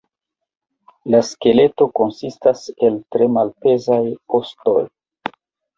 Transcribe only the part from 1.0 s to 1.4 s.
La